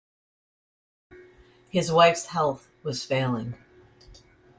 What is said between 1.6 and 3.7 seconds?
His wife's health was failing.